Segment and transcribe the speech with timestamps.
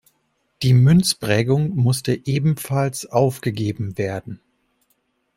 [0.63, 4.39] Die Münzprägung musste ebenfalls aufgegeben werden.